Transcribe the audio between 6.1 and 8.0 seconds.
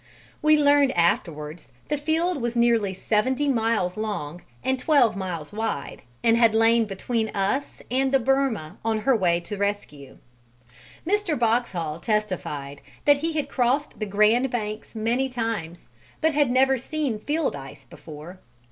and had lain between us